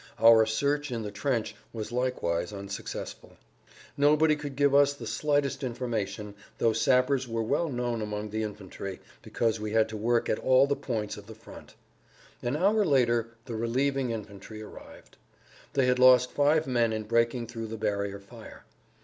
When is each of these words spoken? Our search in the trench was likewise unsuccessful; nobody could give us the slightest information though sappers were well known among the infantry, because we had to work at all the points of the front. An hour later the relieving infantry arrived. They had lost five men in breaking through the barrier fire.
Our 0.19 0.47
search 0.47 0.89
in 0.89 1.03
the 1.03 1.11
trench 1.11 1.55
was 1.71 1.91
likewise 1.91 2.51
unsuccessful; 2.51 3.37
nobody 3.95 4.35
could 4.35 4.55
give 4.55 4.73
us 4.73 4.93
the 4.95 5.05
slightest 5.05 5.63
information 5.63 6.33
though 6.57 6.73
sappers 6.73 7.27
were 7.27 7.43
well 7.43 7.69
known 7.69 8.01
among 8.01 8.31
the 8.31 8.41
infantry, 8.41 8.99
because 9.21 9.59
we 9.59 9.73
had 9.73 9.87
to 9.89 9.95
work 9.97 10.27
at 10.27 10.39
all 10.39 10.65
the 10.65 10.75
points 10.75 11.17
of 11.17 11.27
the 11.27 11.35
front. 11.35 11.75
An 12.41 12.57
hour 12.57 12.83
later 12.83 13.27
the 13.45 13.53
relieving 13.53 14.09
infantry 14.09 14.59
arrived. 14.59 15.17
They 15.73 15.85
had 15.85 15.99
lost 15.99 16.31
five 16.31 16.65
men 16.65 16.93
in 16.93 17.03
breaking 17.03 17.45
through 17.45 17.67
the 17.67 17.77
barrier 17.77 18.17
fire. 18.19 18.65